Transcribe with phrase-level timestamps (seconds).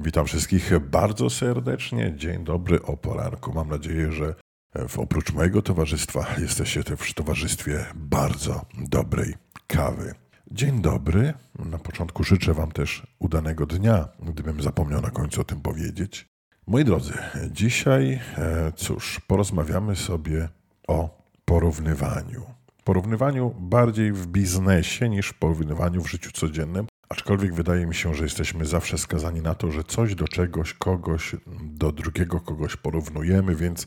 [0.00, 2.12] Witam wszystkich bardzo serdecznie.
[2.16, 3.52] Dzień dobry o poranku.
[3.52, 4.34] Mam nadzieję, że
[4.96, 9.34] oprócz mojego towarzystwa jesteście też w towarzystwie bardzo dobrej
[9.66, 10.14] kawy.
[10.50, 11.34] Dzień dobry.
[11.58, 16.28] Na początku życzę Wam też udanego dnia, gdybym zapomniał na końcu o tym powiedzieć.
[16.66, 17.12] Moi drodzy,
[17.50, 20.48] dzisiaj, e, cóż, porozmawiamy sobie
[20.88, 22.42] o porównywaniu.
[22.84, 28.66] Porównywaniu bardziej w biznesie niż porównywaniu w życiu codziennym, aczkolwiek wydaje mi się, że jesteśmy
[28.66, 33.86] zawsze skazani na to, że coś do czegoś, kogoś, do drugiego kogoś porównujemy, więc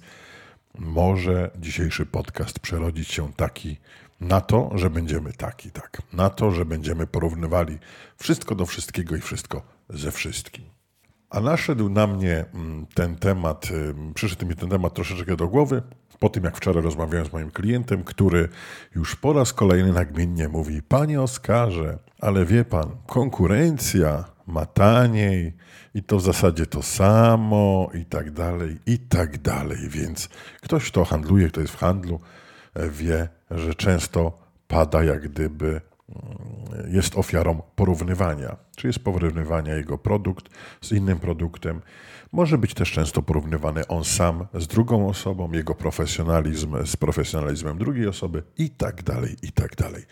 [0.79, 3.77] może dzisiejszy podcast przerodzić się taki
[4.21, 6.01] na to, że będziemy taki, tak.
[6.13, 7.77] Na to, że będziemy porównywali
[8.17, 10.76] wszystko do wszystkiego i wszystko ze wszystkim.
[11.29, 13.69] A naszedł na mnie mm, ten temat,
[14.13, 15.81] przyszedł mi ten temat troszeczkę do głowy,
[16.19, 18.49] po tym jak wczoraj rozmawiałem z moim klientem, który
[18.95, 25.53] już po raz kolejny nagminnie mówi: Panie Oskarze, ale wie pan, konkurencja ma taniej
[25.93, 29.89] i to w zasadzie to samo i tak dalej, i tak dalej.
[29.89, 30.29] Więc
[30.61, 32.19] ktoś, kto handluje, kto jest w handlu,
[32.73, 34.37] e, wie, że często
[34.67, 35.81] pada jak gdyby
[36.87, 38.57] jest ofiarą porównywania.
[38.75, 40.49] Czy jest porównywania jego produkt
[40.81, 41.81] z innym produktem.
[42.31, 48.07] Może być też często porównywany on sam z drugą osobą, jego profesjonalizm z profesjonalizmem drugiej
[48.07, 50.03] osoby i tak dalej, i tak dalej.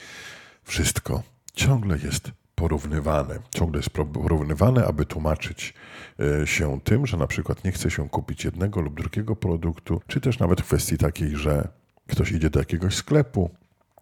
[0.64, 3.40] Wszystko ciągle jest porównywane.
[3.50, 5.74] Ciągle jest porównywane, aby tłumaczyć
[6.42, 10.22] e, się tym, że na przykład nie chce się kupić jednego lub drugiego produktu, czy
[10.22, 11.68] też nawet w kwestii takiej, że
[12.08, 13.50] ktoś idzie do jakiegoś sklepu,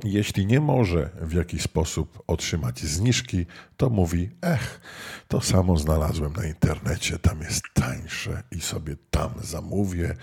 [0.03, 3.45] jeśli nie może w jakiś sposób otrzymać zniżki,
[3.77, 4.81] to mówi: Ech,
[5.27, 10.16] to samo znalazłem na internecie, tam jest tańsze i sobie tam zamówię,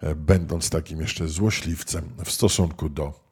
[0.00, 3.28] e, będąc takim jeszcze złośliwcem w stosunku do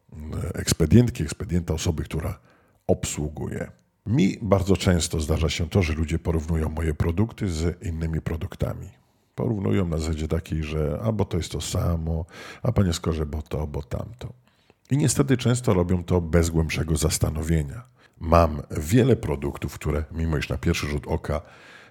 [0.55, 2.39] ekspedientki, ekspedienta, osoby, która
[2.87, 3.71] obsługuje.
[4.07, 8.89] Mi bardzo często zdarza się to, że ludzie porównują moje produkty z innymi produktami.
[9.35, 12.25] Porównują na zasadzie takiej, że albo to jest to samo,
[12.63, 14.46] a panie skorze, bo to, bo tamto.
[14.91, 17.83] I niestety często robią to bez głębszego zastanowienia.
[18.21, 21.41] Mam wiele produktów, które, mimo iż na pierwszy rzut oka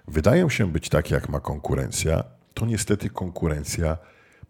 [0.08, 2.24] wydają się być takie, jak ma konkurencja,
[2.54, 3.96] to niestety konkurencja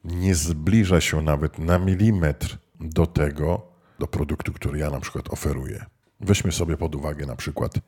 [0.04, 3.62] nie zbliża się nawet na milimetr do tego,
[3.98, 5.84] do produktu, który ja na przykład oferuję.
[6.20, 7.80] Weźmy sobie pod uwagę na przykład e,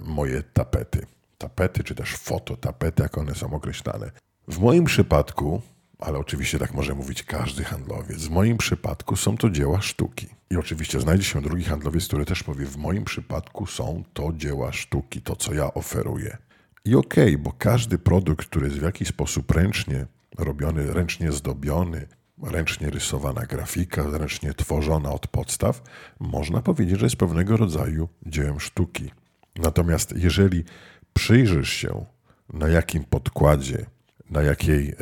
[0.00, 1.06] moje tapety.
[1.38, 4.10] Tapety, czy też fototapety, jak one są określane.
[4.48, 5.62] W moim przypadku
[5.98, 8.22] ale oczywiście tak może mówić każdy handlowiec.
[8.22, 10.26] W moim przypadku są to dzieła sztuki.
[10.50, 14.72] I oczywiście znajdzie się drugi handlowiec, który też powie: W moim przypadku są to dzieła
[14.72, 16.36] sztuki, to co ja oferuję.
[16.84, 20.06] I okej, okay, bo każdy produkt, który jest w jakiś sposób ręcznie
[20.38, 22.06] robiony, ręcznie zdobiony,
[22.42, 25.82] ręcznie rysowana grafika, ręcznie tworzona od podstaw,
[26.20, 29.10] można powiedzieć, że jest pewnego rodzaju dziełem sztuki.
[29.56, 30.64] Natomiast jeżeli
[31.12, 32.04] przyjrzysz się,
[32.52, 33.86] na jakim podkładzie
[34.30, 34.94] na, jakiej,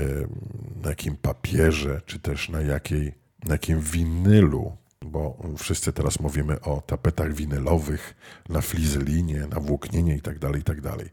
[0.83, 3.13] na jakim papierze, czy też na, jakiej,
[3.45, 8.15] na jakim winylu, bo wszyscy teraz mówimy o tapetach winylowych,
[8.49, 10.91] na flizelinie, na włóknienie itd., tak itd.
[10.91, 11.07] Tak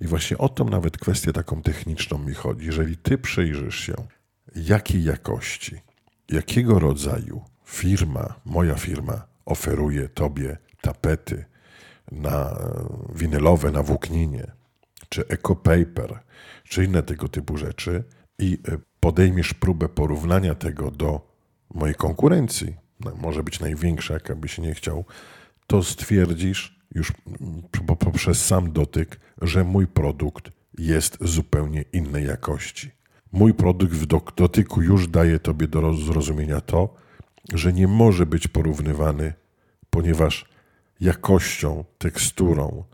[0.00, 2.66] I właśnie o tą nawet kwestię taką techniczną mi chodzi.
[2.66, 3.94] Jeżeli ty przyjrzysz się,
[4.56, 5.76] jakiej jakości,
[6.28, 11.44] jakiego rodzaju firma, moja firma oferuje tobie tapety
[12.12, 12.58] na
[13.14, 14.52] winylowe, na włóknienie,
[15.14, 16.18] czy EcoPaper,
[16.64, 18.04] czy inne tego typu rzeczy
[18.38, 21.34] i e, podejmiesz próbę porównania tego do
[21.74, 25.04] mojej konkurencji, no, może być największa, jaka się nie chciał,
[25.66, 27.12] to stwierdzisz już
[27.98, 32.90] poprzez sam dotyk, że mój produkt jest zupełnie innej jakości.
[33.32, 36.94] Mój produkt w dotyku już daje tobie do zrozumienia to,
[37.52, 39.32] że nie może być porównywany,
[39.90, 40.48] ponieważ
[41.00, 42.84] jakością, teksturą,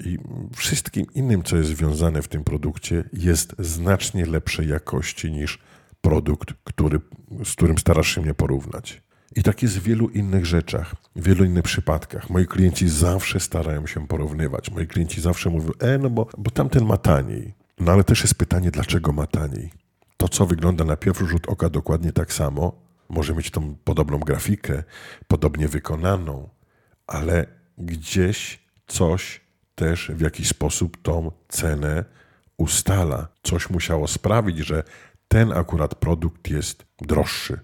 [0.00, 0.18] i
[0.56, 5.58] wszystkim innym, co jest związane w tym produkcie, jest znacznie lepszej jakości niż
[6.00, 7.00] produkt, który,
[7.44, 9.02] z którym starasz się mnie porównać.
[9.36, 12.30] I tak jest w wielu innych rzeczach, w wielu innych przypadkach.
[12.30, 14.70] Moi klienci zawsze starają się porównywać.
[14.70, 17.54] Moi klienci zawsze mówią, e, no bo, bo tamten ma taniej.
[17.78, 19.70] No ale też jest pytanie, dlaczego ma taniej?
[20.16, 22.72] To, co wygląda na pierwszy rzut oka dokładnie tak samo,
[23.08, 24.84] może mieć tą podobną grafikę,
[25.26, 26.48] podobnie wykonaną,
[27.06, 27.46] ale
[27.78, 29.40] gdzieś coś
[29.74, 32.04] też w jakiś sposób tą cenę
[32.56, 33.28] ustala.
[33.42, 34.82] Coś musiało sprawić, że
[35.28, 37.60] ten akurat produkt jest droższy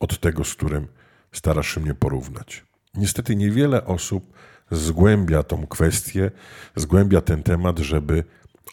[0.00, 0.88] od tego, z którym
[1.32, 2.64] starasz się mnie porównać.
[2.94, 4.32] Niestety niewiele osób
[4.70, 6.30] zgłębia tą kwestię,
[6.76, 8.24] zgłębia ten temat, żeby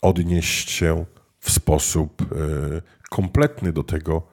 [0.01, 1.06] odnieść się
[1.39, 2.25] w sposób e,
[3.09, 4.27] kompletny do tego,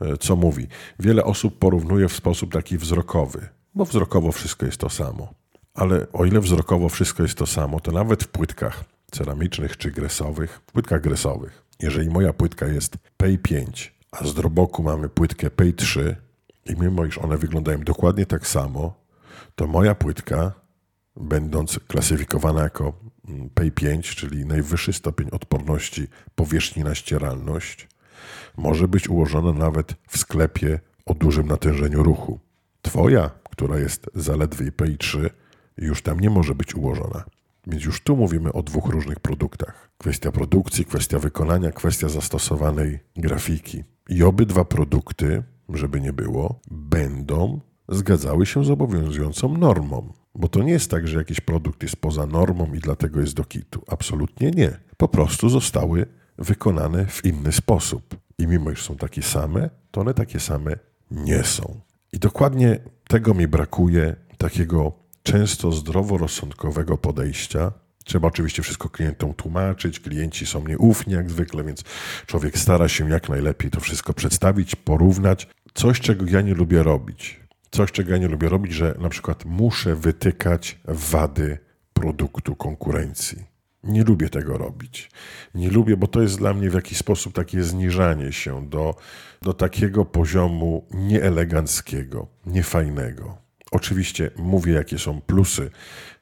[0.00, 0.66] e, co mówi.
[0.98, 5.41] Wiele osób porównuje w sposób taki wzrokowy, bo wzrokowo wszystko jest to samo.
[5.74, 10.60] Ale o ile wzrokowo wszystko jest to samo, to nawet w płytkach ceramicznych czy gresowych,
[10.60, 11.62] płytkach gresowych.
[11.82, 16.16] Jeżeli moja płytka jest PEI 5, a z droboku mamy płytkę PEI 3
[16.66, 18.94] i mimo iż one wyglądają dokładnie tak samo,
[19.54, 20.52] to moja płytka,
[21.16, 22.92] będąc klasyfikowana jako
[23.28, 27.88] mm, PEI 5, czyli najwyższy stopień odporności powierzchni na ścieralność,
[28.56, 32.40] może być ułożona nawet w sklepie o dużym natężeniu ruchu.
[32.82, 35.30] Twoja, która jest zaledwie PEI 3,
[35.86, 37.24] już tam nie może być ułożona.
[37.66, 39.90] Więc już tu mówimy o dwóch różnych produktach.
[39.98, 43.84] Kwestia produkcji, kwestia wykonania, kwestia zastosowanej grafiki.
[44.08, 50.12] I obydwa produkty, żeby nie było, będą zgadzały się z obowiązującą normą.
[50.34, 53.44] Bo to nie jest tak, że jakiś produkt jest poza normą i dlatego jest do
[53.44, 53.82] kitu.
[53.88, 54.78] Absolutnie nie.
[54.96, 56.06] Po prostu zostały
[56.38, 58.16] wykonane w inny sposób.
[58.38, 60.76] I mimo iż są takie same, to one takie same
[61.10, 61.80] nie są.
[62.12, 62.78] I dokładnie
[63.08, 64.92] tego mi brakuje, takiego
[65.22, 67.72] często zdroworozsądkowego podejścia.
[68.04, 71.84] Trzeba oczywiście wszystko klientom tłumaczyć, klienci są nieufni jak zwykle, więc
[72.26, 75.48] człowiek stara się jak najlepiej to wszystko przedstawić, porównać.
[75.74, 77.40] Coś, czego ja nie lubię robić.
[77.70, 81.58] Coś, czego ja nie lubię robić, że na przykład muszę wytykać wady
[81.92, 83.52] produktu konkurencji.
[83.84, 85.10] Nie lubię tego robić.
[85.54, 88.94] Nie lubię, bo to jest dla mnie w jakiś sposób takie zniżanie się do,
[89.42, 93.41] do takiego poziomu nieeleganckiego, niefajnego.
[93.72, 95.70] Oczywiście mówię, jakie są plusy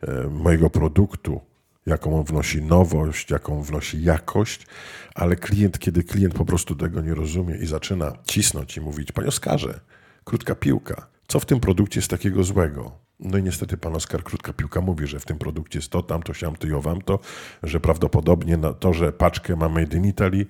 [0.01, 1.41] e, mojego produktu,
[1.87, 4.67] jaką on wnosi nowość, jaką wnosi jakość,
[5.15, 9.29] ale klient, kiedy klient po prostu tego nie rozumie i zaczyna cisnąć i mówić, panie
[9.29, 9.81] Oskarze,
[10.25, 13.10] krótka piłka, co w tym produkcie jest takiego złego?
[13.23, 16.35] No i niestety pan Oskar Krótka Piłka mówi, że w tym produkcie jest to, tamto,
[16.35, 17.19] siamto i owamto,
[17.63, 20.47] że prawdopodobnie to, że paczkę ma Made in Italy,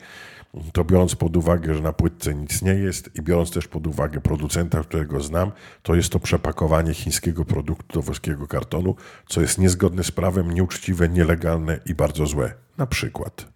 [0.72, 4.20] to biorąc pod uwagę, że na płytce nic nie jest i biorąc też pod uwagę
[4.20, 5.52] producenta, którego znam,
[5.82, 8.96] to jest to przepakowanie chińskiego produktu do włoskiego kartonu,
[9.28, 12.54] co jest niezgodne z prawem, nieuczciwe, nielegalne i bardzo złe.
[12.78, 13.46] Na przykład.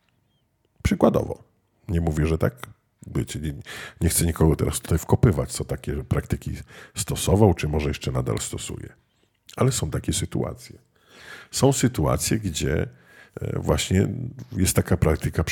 [0.82, 1.42] Przykładowo.
[1.88, 2.66] Nie mówię, że tak
[3.06, 3.34] być.
[3.34, 3.54] Nie,
[4.00, 6.52] nie chcę nikogo teraz tutaj wkopywać, co takie praktyki
[6.94, 9.03] stosował, czy może jeszcze nadal stosuje.
[9.56, 10.78] Ale są takie sytuacje.
[11.50, 12.88] Są sytuacje, gdzie
[13.40, 14.08] E, właśnie
[14.52, 15.44] jest taka praktyka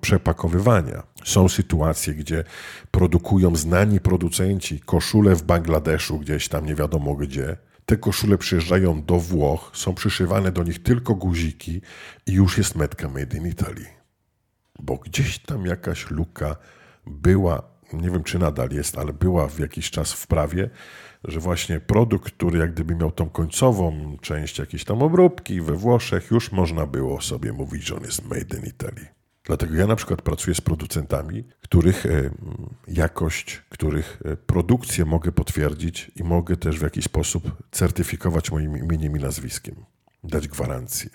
[0.00, 1.02] przepakowywania.
[1.24, 2.44] Są sytuacje, gdzie
[2.90, 7.56] produkują znani producenci koszule w Bangladeszu, gdzieś tam nie wiadomo gdzie.
[7.86, 11.80] Te koszule przyjeżdżają do Włoch, są przyszywane do nich tylko guziki
[12.26, 13.86] i już jest metka made in Italy.
[14.78, 16.56] Bo gdzieś tam jakaś luka
[17.06, 17.62] była,
[18.00, 20.70] nie wiem czy nadal jest, ale była w jakiś czas w prawie,
[21.24, 26.30] że właśnie produkt, który jak gdyby miał tą końcową część jakiejś tam obróbki we Włoszech,
[26.30, 29.06] już można było sobie mówić, że on jest made in Italy.
[29.44, 32.30] Dlatego ja na przykład pracuję z producentami, których e,
[32.88, 39.16] jakość, których e, produkcję mogę potwierdzić i mogę też w jakiś sposób certyfikować moim imieniem
[39.16, 39.74] i nazwiskiem,
[40.24, 41.10] dać gwarancję.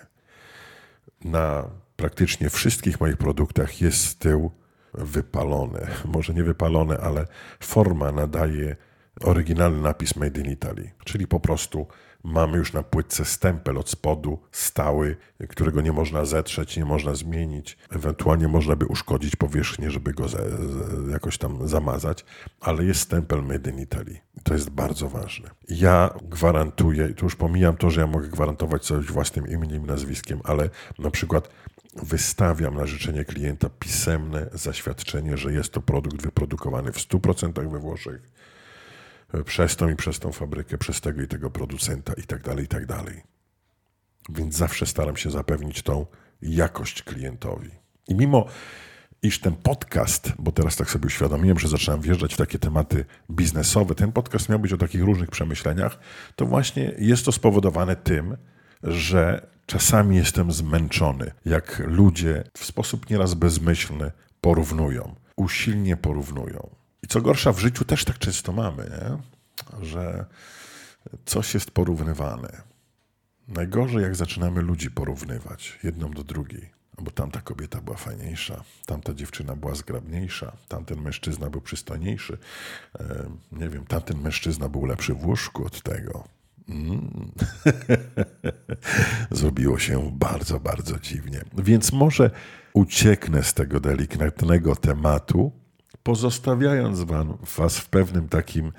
[1.23, 4.51] Na praktycznie wszystkich moich produktach jest z tyłu
[4.99, 5.87] wypalone.
[6.05, 7.27] Może nie wypalone, ale
[7.59, 8.75] forma nadaje
[9.23, 11.87] oryginalny napis Made in Italy, czyli po prostu
[12.23, 15.15] mamy już na płytce stempel od spodu, stały,
[15.49, 17.77] którego nie można zetrzeć, nie można zmienić.
[17.89, 20.25] Ewentualnie można by uszkodzić powierzchnię, żeby go
[21.11, 22.25] jakoś tam zamazać,
[22.61, 24.19] ale jest stempel Made in Italy.
[24.43, 25.49] To jest bardzo ważne.
[25.69, 30.39] Ja gwarantuję, tu już pomijam to, że ja mogę gwarantować coś własnym imieniem i nazwiskiem,
[30.43, 30.69] ale
[30.99, 31.49] na przykład
[32.03, 38.21] wystawiam na życzenie klienta pisemne zaświadczenie, że jest to produkt wyprodukowany w 100% we Włoszech,
[39.45, 42.67] przez tą i przez tą fabrykę, przez tego i tego producenta i tak dalej, i
[42.67, 43.23] tak dalej.
[44.29, 46.05] Więc zawsze staram się zapewnić tą
[46.41, 47.69] jakość klientowi.
[48.07, 48.45] I mimo
[49.21, 53.95] iż ten podcast, bo teraz tak sobie uświadomiłem, że zaczynam wjeżdżać w takie tematy biznesowe,
[53.95, 55.99] ten podcast miał być o takich różnych przemyśleniach,
[56.35, 58.37] to właśnie jest to spowodowane tym,
[58.83, 66.78] że czasami jestem zmęczony, jak ludzie w sposób nieraz bezmyślny porównują, usilnie porównują.
[67.09, 69.17] Co gorsza, w życiu też tak często mamy, nie?
[69.85, 70.25] że
[71.25, 72.61] coś jest porównywane.
[73.47, 76.69] Najgorzej, jak zaczynamy ludzi porównywać jedną do drugiej.
[77.01, 82.37] Bo tamta kobieta była fajniejsza, tamta dziewczyna była zgrabniejsza, tamten mężczyzna był przystojniejszy.
[83.51, 86.23] Nie wiem, tamten mężczyzna był lepszy w łóżku od tego.
[86.69, 87.31] Mm.
[89.31, 91.41] Zrobiło się bardzo, bardzo dziwnie.
[91.57, 92.31] Więc może
[92.73, 95.58] ucieknę z tego delikatnego tematu
[96.09, 96.99] pozostawiając
[97.57, 98.71] was w pewnym takim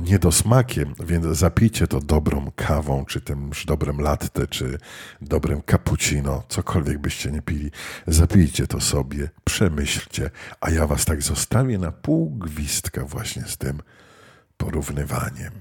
[0.00, 4.78] niedosmakiem, więc zapijcie to dobrą kawą, czy tym dobrym latte, czy
[5.20, 7.70] dobrym cappuccino, cokolwiek byście nie pili,
[8.06, 10.30] zapijcie to sobie, przemyślcie,
[10.60, 13.82] a ja was tak zostawię na pół gwizdka właśnie z tym
[14.56, 15.52] porównywaniem.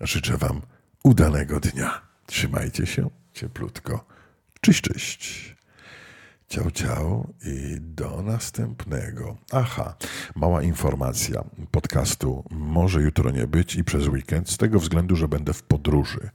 [0.00, 0.62] Życzę wam
[1.02, 2.00] udanego dnia.
[2.26, 4.04] Trzymajcie się cieplutko.
[4.60, 5.56] Cześć, cześć.
[6.48, 9.36] Ciao, ciao i do następnego.
[9.52, 9.94] Aha,
[10.34, 15.52] mała informacja podcastu może jutro nie być i przez weekend z tego względu, że będę
[15.52, 16.30] w podróży.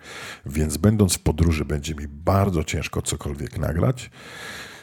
[0.46, 4.10] Więc będąc w podróży będzie mi bardzo ciężko cokolwiek nagrać.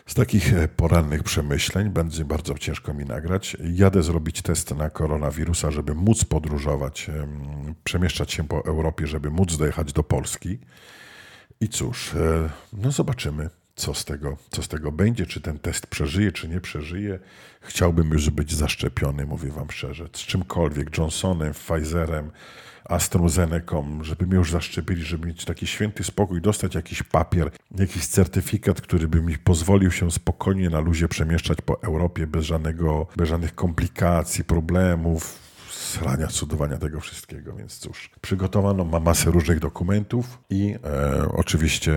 [0.07, 3.57] Z takich e, porannych przemyśleń będzie bardzo ciężko mi nagrać.
[3.73, 7.11] Jadę zrobić test na koronawirusa, żeby móc podróżować,
[7.85, 10.59] przemieszczać się po Europie, żeby móc dojechać do Polski.
[11.61, 15.87] I cóż, e, no zobaczymy, co z, tego, co z tego będzie, czy ten test
[15.87, 17.19] przeżyje, czy nie przeżyje.
[17.61, 22.31] Chciałbym już być zaszczepiony, mówię Wam szczerze, z czymkolwiek, Johnsonem, Pfizerem,
[22.85, 28.81] AstraZeneką, żeby mnie już zaszczepili, żeby mieć taki święty spokój, dostać jakiś papier, jakiś certyfikat,
[28.81, 33.55] który by mi pozwolił się spokojnie na luzie przemieszczać po Europie bez, żadnego, bez żadnych
[33.55, 37.53] komplikacji, problemów, srania, cudowania tego wszystkiego.
[37.53, 41.93] Więc cóż, przygotowano, ma masę różnych dokumentów i e, oczywiście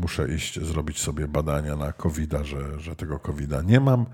[0.00, 4.06] muszę iść zrobić sobie badania na covid że, że tego covid nie mam.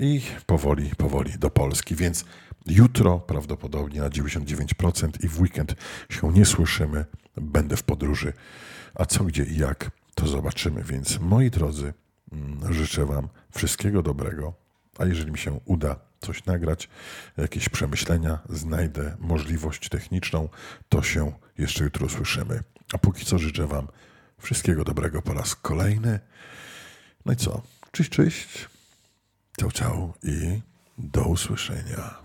[0.00, 1.94] I powoli, powoli do Polski.
[1.94, 2.24] Więc
[2.66, 5.74] jutro prawdopodobnie na 99% i w weekend
[6.10, 7.04] się nie słyszymy.
[7.36, 8.32] Będę w podróży.
[8.94, 10.82] A co, gdzie i jak, to zobaczymy.
[10.82, 11.94] Więc moi drodzy,
[12.32, 14.64] mm, życzę Wam wszystkiego dobrego
[14.98, 16.88] a jeżeli mi się uda coś nagrać,
[17.36, 20.48] jakieś przemyślenia, znajdę możliwość techniczną,
[20.88, 22.60] to się jeszcze jutro słyszymy.
[22.92, 23.88] A póki co życzę Wam
[24.38, 26.20] wszystkiego dobrego po raz kolejny.
[27.26, 27.62] No i co?
[27.92, 28.68] Cześć, cześć.
[29.60, 30.60] Ciao, ciao i
[30.98, 32.23] do usłyszenia.